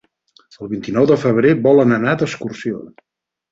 El 0.65 0.71
vint-i-nou 0.71 1.09
de 1.11 1.19
febrer 1.25 1.53
volen 1.69 1.95
anar 2.01 2.17
d'excursió. 2.25 2.83